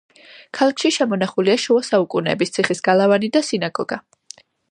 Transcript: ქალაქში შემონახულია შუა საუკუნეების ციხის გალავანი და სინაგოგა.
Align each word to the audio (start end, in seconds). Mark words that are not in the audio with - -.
ქალაქში 0.59 0.89
შემონახულია 0.95 1.57
შუა 1.65 1.83
საუკუნეების 1.89 2.55
ციხის 2.57 2.83
გალავანი 2.89 3.31
და 3.39 3.43
სინაგოგა. 3.51 4.01